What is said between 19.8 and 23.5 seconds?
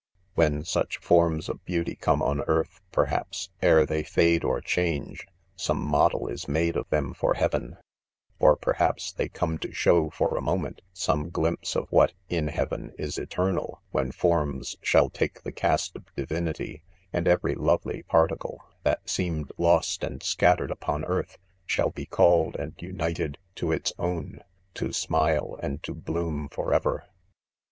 and scattered upon earth, shall he called and united